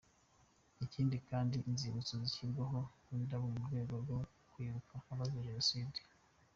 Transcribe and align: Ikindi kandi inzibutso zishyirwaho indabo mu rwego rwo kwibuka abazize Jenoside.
Ikindi 0.85 1.17
kandi 1.29 1.55
inzibutso 1.69 2.13
zishyirwaho 2.21 2.79
indabo 3.17 3.45
mu 3.53 3.59
rwego 3.65 3.93
rwo 4.03 4.19
kwibuka 4.51 4.93
abazize 5.11 5.43
Jenoside. 5.47 5.99